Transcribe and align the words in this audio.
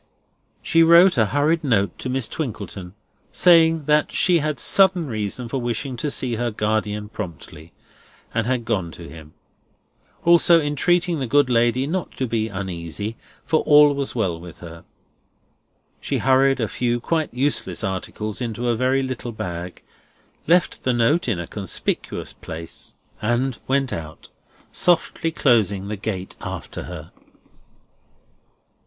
She 0.63 0.81
wrote 0.81 1.15
a 1.15 1.27
hurried 1.27 1.63
note 1.63 1.99
to 1.99 2.09
Miss 2.09 2.27
Twinkleton, 2.27 2.93
saying 3.31 3.85
that 3.85 4.11
she 4.11 4.39
had 4.39 4.59
sudden 4.59 5.05
reason 5.05 5.47
for 5.47 5.61
wishing 5.61 5.95
to 5.97 6.09
see 6.09 6.37
her 6.37 6.49
guardian 6.49 7.07
promptly, 7.07 7.71
and 8.33 8.47
had 8.47 8.65
gone 8.65 8.89
to 8.93 9.07
him; 9.07 9.33
also, 10.25 10.59
entreating 10.59 11.19
the 11.19 11.27
good 11.27 11.51
lady 11.51 11.85
not 11.85 12.13
to 12.13 12.25
be 12.25 12.47
uneasy, 12.49 13.15
for 13.45 13.59
all 13.61 13.93
was 13.93 14.15
well 14.15 14.39
with 14.39 14.57
her. 14.57 14.85
She 15.99 16.17
hurried 16.17 16.59
a 16.59 16.67
few 16.67 16.99
quite 16.99 17.31
useless 17.31 17.83
articles 17.83 18.41
into 18.41 18.69
a 18.69 18.75
very 18.75 19.03
little 19.03 19.31
bag, 19.31 19.83
left 20.47 20.81
the 20.81 20.93
note 20.93 21.27
in 21.27 21.39
a 21.39 21.45
conspicuous 21.45 22.33
place, 22.33 22.95
and 23.21 23.59
went 23.67 23.93
out, 23.93 24.29
softly 24.71 25.29
closing 25.29 25.89
the 25.89 25.95
gate 25.95 26.35
after 26.41 26.85
her. 26.85 27.11